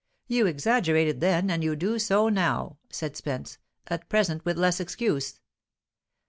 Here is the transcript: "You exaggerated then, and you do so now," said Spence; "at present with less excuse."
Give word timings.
"You 0.25 0.47
exaggerated 0.47 1.19
then, 1.21 1.51
and 1.51 1.63
you 1.63 1.75
do 1.75 1.99
so 1.99 2.27
now," 2.27 2.79
said 2.89 3.15
Spence; 3.15 3.59
"at 3.85 4.09
present 4.09 4.43
with 4.43 4.57
less 4.57 4.79
excuse." 4.79 5.39